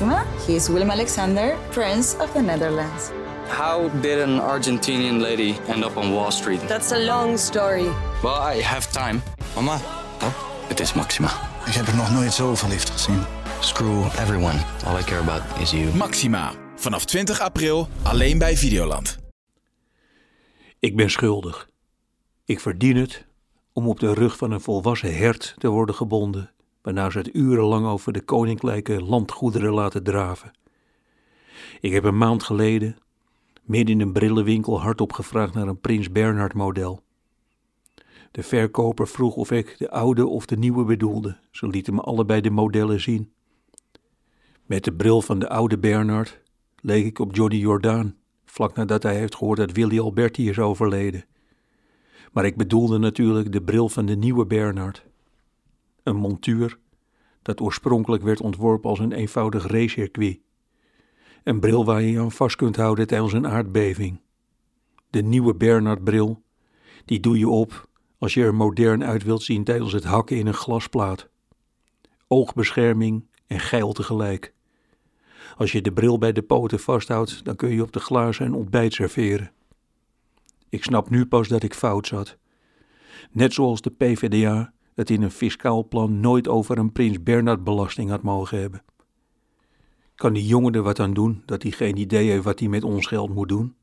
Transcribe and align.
Maxima. 0.00 0.24
He 0.46 0.54
is 0.54 0.68
Willem 0.68 0.90
Alexander, 0.90 1.56
Prince 1.70 2.16
of 2.20 2.32
the 2.32 2.40
Netherlands. 2.40 3.10
How 3.48 3.88
did 4.00 4.20
an 4.20 4.40
Argentinian 4.40 5.20
lady 5.20 5.56
end 5.66 5.84
up 5.84 5.96
on 5.96 6.12
Wall 6.12 6.30
Street? 6.30 6.60
That's 6.68 6.92
a 6.92 6.98
long 6.98 7.38
story. 7.38 7.88
Well, 8.22 8.56
I 8.56 8.62
have 8.62 8.92
time. 8.92 9.22
Mama, 9.54 9.78
Het 10.68 10.80
is 10.80 10.92
Maxima. 10.94 11.28
ik 11.66 11.72
heb 11.72 11.86
er 11.86 11.96
nog 11.96 12.10
nooit 12.12 12.32
zo 12.32 12.54
verliefd 12.54 12.90
gezien. 12.90 13.22
Screw 13.60 14.04
everyone. 14.04 14.58
All 14.86 14.98
I 14.98 15.02
care 15.02 15.20
about 15.20 15.42
is 15.60 15.70
you. 15.70 15.94
Maxima. 15.96 16.52
Vanaf 16.76 17.04
20 17.04 17.40
april 17.40 17.88
alleen 18.02 18.38
bij 18.38 18.56
Videoland. 18.56 19.18
Ik 20.78 20.96
ben 20.96 21.10
schuldig. 21.10 21.68
Ik 22.44 22.60
verdien 22.60 22.96
het 22.96 23.24
om 23.72 23.88
op 23.88 24.00
de 24.00 24.14
rug 24.14 24.36
van 24.36 24.50
een 24.50 24.60
volwassen 24.60 25.16
hert 25.16 25.54
te 25.58 25.68
worden 25.68 25.94
gebonden, 25.94 26.50
waarna 26.88 27.10
ze 27.10 27.18
het 27.18 27.34
urenlang 27.34 27.86
over 27.86 28.12
de 28.12 28.20
koninklijke 28.20 29.02
landgoederen 29.02 29.72
laten 29.72 30.02
draven. 30.02 30.52
Ik 31.80 31.92
heb 31.92 32.04
een 32.04 32.18
maand 32.18 32.42
geleden 32.42 32.96
midden 33.62 33.94
in 33.94 34.00
een 34.00 34.12
brillenwinkel 34.12 34.80
hardop 34.80 35.12
gevraagd 35.12 35.54
naar 35.54 35.68
een 35.68 35.80
Prins 35.80 36.12
Bernhard 36.12 36.54
model. 36.54 37.02
De 38.30 38.42
verkoper 38.42 39.08
vroeg 39.08 39.34
of 39.34 39.50
ik 39.50 39.74
de 39.78 39.90
oude 39.90 40.26
of 40.26 40.46
de 40.46 40.56
nieuwe 40.56 40.84
bedoelde. 40.84 41.38
Ze 41.50 41.66
lieten 41.66 41.94
me 41.94 42.00
allebei 42.00 42.40
de 42.40 42.50
modellen 42.50 43.00
zien. 43.00 43.32
Met 44.66 44.84
de 44.84 44.92
bril 44.92 45.22
van 45.22 45.38
de 45.38 45.48
oude 45.48 45.78
Bernhard 45.78 46.40
leek 46.80 47.04
ik 47.04 47.18
op 47.18 47.34
Johnny 47.34 47.58
Jordaan, 47.58 48.16
vlak 48.44 48.74
nadat 48.74 49.02
hij 49.02 49.16
heeft 49.16 49.36
gehoord 49.36 49.58
dat 49.58 49.72
Willy 49.72 50.00
Alberti 50.00 50.48
is 50.48 50.58
overleden. 50.58 51.24
Maar 52.32 52.44
ik 52.44 52.56
bedoelde 52.56 52.98
natuurlijk 52.98 53.52
de 53.52 53.62
bril 53.62 53.88
van 53.88 54.06
de 54.06 54.16
nieuwe 54.16 54.46
Bernhard. 54.46 55.07
Een 56.08 56.16
montuur 56.16 56.78
dat 57.42 57.60
oorspronkelijk 57.60 58.22
werd 58.22 58.40
ontworpen 58.40 58.90
als 58.90 58.98
een 58.98 59.12
eenvoudig 59.12 59.66
racecircuit. 59.66 60.40
Een 61.44 61.60
bril 61.60 61.84
waar 61.84 62.02
je 62.02 62.10
je 62.10 62.20
aan 62.20 62.32
vast 62.32 62.56
kunt 62.56 62.76
houden 62.76 63.06
tijdens 63.06 63.32
een 63.32 63.46
aardbeving. 63.46 64.20
De 65.10 65.22
nieuwe 65.22 65.54
Bernhard-bril, 65.54 66.42
die 67.04 67.20
doe 67.20 67.38
je 67.38 67.48
op 67.48 67.88
als 68.18 68.34
je 68.34 68.42
er 68.42 68.54
modern 68.54 69.04
uit 69.04 69.22
wilt 69.22 69.42
zien 69.42 69.64
tijdens 69.64 69.92
het 69.92 70.04
hakken 70.04 70.36
in 70.36 70.46
een 70.46 70.54
glasplaat. 70.54 71.28
Oogbescherming 72.28 73.26
en 73.46 73.60
geil 73.60 73.92
tegelijk. 73.92 74.54
Als 75.56 75.72
je 75.72 75.82
de 75.82 75.92
bril 75.92 76.18
bij 76.18 76.32
de 76.32 76.42
poten 76.42 76.80
vasthoudt, 76.80 77.44
dan 77.44 77.56
kun 77.56 77.70
je 77.70 77.82
op 77.82 77.92
de 77.92 78.00
glazen 78.00 78.46
een 78.46 78.54
ontbijt 78.54 78.92
serveren. 78.92 79.52
Ik 80.68 80.84
snap 80.84 81.10
nu 81.10 81.26
pas 81.26 81.48
dat 81.48 81.62
ik 81.62 81.74
fout 81.74 82.06
zat. 82.06 82.36
Net 83.30 83.52
zoals 83.52 83.80
de 83.80 83.90
PvdA 83.90 84.72
het 84.98 85.10
in 85.10 85.22
een 85.22 85.30
fiscaal 85.30 85.88
plan 85.88 86.20
nooit 86.20 86.48
over 86.48 86.78
een 86.78 86.92
Prins 86.92 87.22
Bernhard 87.22 87.64
belasting 87.64 88.10
had 88.10 88.22
mogen 88.22 88.60
hebben. 88.60 88.82
Kan 90.14 90.32
die 90.32 90.46
jongen 90.46 90.72
er 90.72 90.82
wat 90.82 91.00
aan 91.00 91.14
doen 91.14 91.42
dat 91.46 91.62
hij 91.62 91.72
geen 91.72 91.96
idee 91.96 92.30
heeft 92.30 92.44
wat 92.44 92.58
hij 92.58 92.68
met 92.68 92.84
ons 92.84 93.06
geld 93.06 93.34
moet 93.34 93.48
doen? 93.48 93.74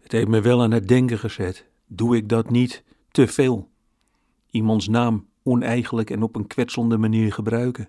Het 0.00 0.12
heeft 0.12 0.28
me 0.28 0.40
wel 0.40 0.62
aan 0.62 0.70
het 0.70 0.88
denken 0.88 1.18
gezet. 1.18 1.68
Doe 1.86 2.16
ik 2.16 2.28
dat 2.28 2.50
niet 2.50 2.84
te 3.10 3.26
veel? 3.26 3.68
Iemands 4.50 4.88
naam 4.88 5.26
oneigenlijk 5.42 6.10
en 6.10 6.22
op 6.22 6.36
een 6.36 6.46
kwetsende 6.46 6.98
manier 6.98 7.32
gebruiken? 7.32 7.88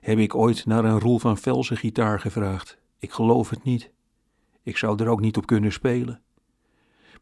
Heb 0.00 0.18
ik 0.18 0.34
ooit 0.34 0.66
naar 0.66 0.84
een 0.84 1.00
Roel 1.00 1.18
van 1.18 1.38
Velsen 1.38 1.76
gitaar 1.76 2.20
gevraagd? 2.20 2.78
Ik 2.98 3.12
geloof 3.12 3.50
het 3.50 3.64
niet. 3.64 3.90
Ik 4.62 4.76
zou 4.76 5.02
er 5.02 5.08
ook 5.08 5.20
niet 5.20 5.36
op 5.36 5.46
kunnen 5.46 5.72
spelen. 5.72 6.22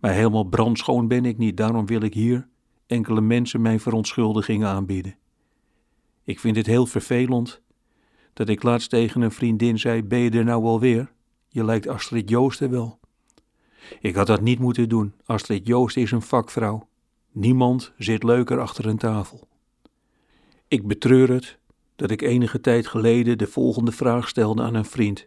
Maar 0.01 0.13
helemaal 0.13 0.45
brandschoon 0.45 1.09
ben 1.09 1.25
ik 1.25 1.39
niet, 1.39 1.57
daarom 1.57 1.87
wil 1.87 2.03
ik 2.03 2.15
hier 2.15 2.49
enkele 2.91 3.21
mensen 3.21 3.61
mijn 3.61 3.81
verontschuldigingen 3.81 4.69
aanbieden. 4.69 5.17
Ik 6.25 6.41
vind 6.41 6.57
het 6.57 6.67
heel 6.67 6.87
vervelend 6.87 7.61
dat 8.33 8.49
ik 8.49 8.63
laatst 8.63 8.91
tegen 8.91 9.21
een 9.21 9.31
vriendin 9.31 9.79
zei: 9.79 10.03
Ben 10.03 10.19
je 10.19 10.31
er 10.31 10.45
nou 10.45 10.65
alweer? 10.65 11.13
Je 11.49 11.65
lijkt 11.65 11.89
Astrid 11.89 12.29
Joosten 12.29 12.71
wel. 12.71 12.99
Ik 14.01 14.15
had 14.15 14.27
dat 14.27 14.41
niet 14.41 14.59
moeten 14.59 14.89
doen. 14.89 15.15
Astrid 15.25 15.67
Joost 15.67 15.97
is 15.97 16.11
een 16.11 16.23
vakvrouw. 16.23 16.89
Niemand 17.33 17.93
zit 17.99 18.23
leuker 18.23 18.61
achter 18.61 18.87
een 18.87 18.99
tafel. 18.99 19.49
Ik 20.69 20.87
betreur 20.87 21.31
het 21.33 21.59
dat 21.97 22.11
ik 22.11 22.23
enige 22.23 22.61
tijd 22.61 22.87
geleden 22.87 23.39
de 23.39 23.47
volgende 23.47 23.93
vraag 23.93 24.29
stelde 24.29 24.63
aan 24.63 24.75
een 24.75 24.85
vriend. 24.85 25.27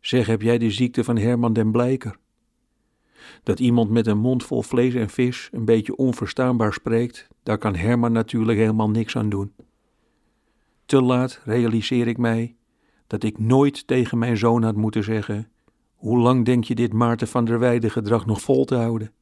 Zeg, 0.00 0.26
heb 0.26 0.42
jij 0.42 0.58
de 0.58 0.70
ziekte 0.70 1.04
van 1.04 1.16
Herman 1.16 1.52
den 1.52 1.70
Blijker? 1.70 2.18
Dat 3.44 3.60
iemand 3.60 3.90
met 3.90 4.06
een 4.06 4.18
mond 4.18 4.44
vol 4.44 4.62
vlees 4.62 4.94
en 4.94 5.10
vis 5.10 5.48
een 5.52 5.64
beetje 5.64 5.96
onverstaanbaar 5.96 6.72
spreekt, 6.72 7.28
daar 7.42 7.58
kan 7.58 7.74
Herman 7.74 8.12
natuurlijk 8.12 8.58
helemaal 8.58 8.90
niks 8.90 9.16
aan 9.16 9.28
doen. 9.28 9.52
Te 10.86 11.02
laat 11.02 11.40
realiseer 11.44 12.06
ik 12.06 12.18
mij 12.18 12.56
dat 13.06 13.22
ik 13.22 13.38
nooit 13.38 13.86
tegen 13.86 14.18
mijn 14.18 14.36
zoon 14.36 14.62
had 14.62 14.76
moeten 14.76 15.04
zeggen: 15.04 15.48
Hoe 15.94 16.18
lang 16.18 16.44
denk 16.44 16.64
je 16.64 16.74
dit 16.74 16.92
Maarten 16.92 17.28
van 17.28 17.44
der 17.44 17.58
Weijden 17.58 17.90
gedrag 17.90 18.26
nog 18.26 18.40
vol 18.40 18.64
te 18.64 18.74
houden? 18.74 19.12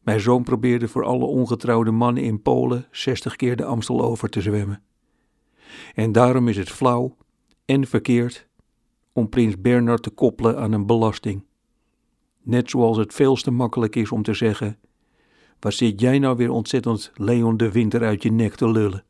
Mijn 0.00 0.20
zoon 0.20 0.42
probeerde 0.42 0.88
voor 0.88 1.04
alle 1.04 1.24
ongetrouwde 1.24 1.90
mannen 1.90 2.22
in 2.22 2.42
Polen 2.42 2.86
60 2.90 3.36
keer 3.36 3.56
de 3.56 3.64
Amstel 3.64 4.02
over 4.02 4.28
te 4.28 4.40
zwemmen. 4.40 4.82
En 5.94 6.12
daarom 6.12 6.48
is 6.48 6.56
het 6.56 6.70
flauw 6.70 7.16
en 7.64 7.86
verkeerd 7.86 8.48
om 9.12 9.28
prins 9.28 9.60
Bernard 9.60 10.02
te 10.02 10.10
koppelen 10.10 10.58
aan 10.58 10.72
een 10.72 10.86
belasting. 10.86 11.44
Net 12.44 12.70
zoals 12.70 12.96
het 12.96 13.14
veel 13.14 13.34
te 13.34 13.50
makkelijk 13.50 13.96
is 13.96 14.12
om 14.12 14.22
te 14.22 14.34
zeggen: 14.34 14.78
Waar 15.60 15.72
zit 15.72 16.00
jij 16.00 16.18
nou 16.18 16.36
weer 16.36 16.50
ontzettend 16.50 17.12
Leon 17.14 17.56
de 17.56 17.70
Winter 17.72 18.02
uit 18.02 18.22
je 18.22 18.32
nek 18.32 18.54
te 18.54 18.70
lullen? 18.70 19.04